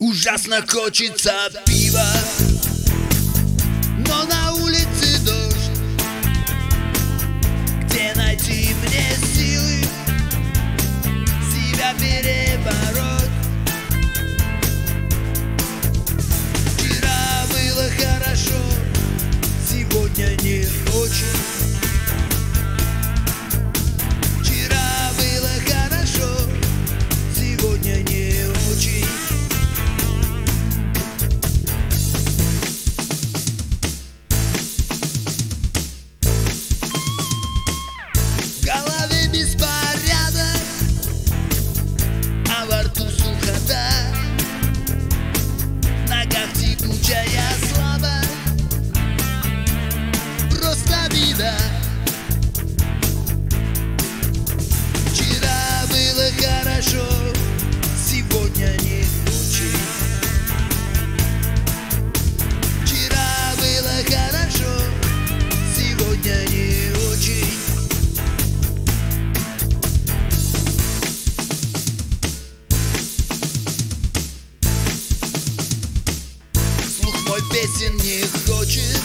[0.00, 1.30] Ужасно хочется
[1.66, 2.06] пива
[3.98, 5.70] Но на улице дождь.
[7.84, 9.84] Где найти мне силы
[11.52, 13.28] Себя перебороть?
[16.78, 18.56] Вчера было хорошо
[19.68, 20.64] Сегодня не
[20.96, 21.89] очень
[77.50, 79.00] песен не хочет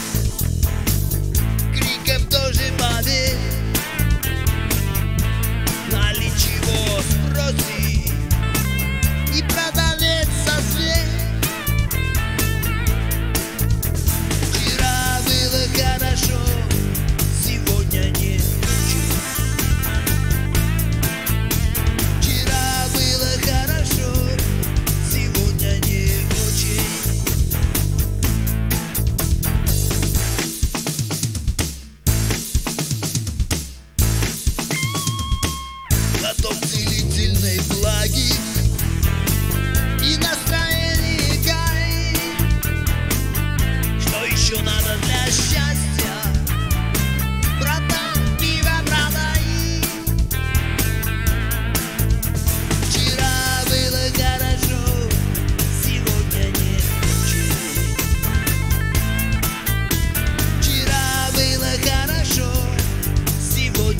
[1.74, 3.55] Криков тоже поверь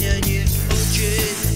[0.06, 1.56] zmianie odzień